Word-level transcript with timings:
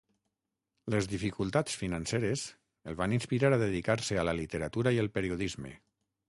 Les 0.93 1.09
dificultats 1.11 1.75
financeres 1.81 2.45
el 2.93 2.97
van 3.03 3.13
inspirar 3.19 3.53
a 3.59 3.61
dedicar-se 3.65 4.19
a 4.23 4.25
la 4.31 4.35
literatura 4.41 4.95
i 4.99 5.03
el 5.05 5.13
periodisme. 5.21 5.77